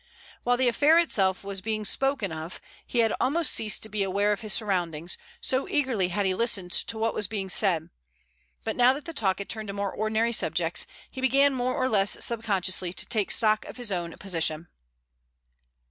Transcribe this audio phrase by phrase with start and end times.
[0.41, 4.31] While the affair itself was being spoken of he had almost ceased to be aware
[4.31, 7.91] of his surroundings, so eagerly had he listened to what was being said,
[8.63, 11.87] but now that the talk had turned to more ordinary subjects he began more or
[11.87, 14.69] less subconsciously to take stock of his own position.